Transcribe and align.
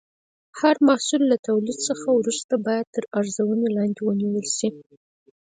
هر 0.59 0.75
محصول 0.87 1.21
له 1.31 1.37
تولید 1.47 1.77
څخه 1.87 2.07
وروسته 2.19 2.53
باید 2.65 2.87
تر 2.95 3.03
ارزونې 3.19 3.67
لاندې 3.77 4.01
ونیول 4.03 4.45
شي. 4.57 4.69